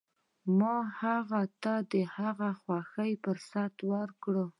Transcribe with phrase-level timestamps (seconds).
[0.59, 4.35] ما هغه ته د هغه د خوښې فرصت ورکړ.